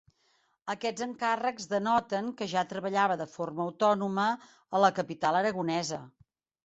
Aquests 0.73 1.03
encàrrecs 1.05 1.67
denoten 1.73 2.31
que 2.39 2.47
ja 2.53 2.65
treballava 2.71 3.17
de 3.21 3.29
forma 3.37 3.63
autònoma 3.67 4.27
a 4.79 4.83
la 4.85 4.91
capital 5.01 5.39
aragonesa. 5.43 6.01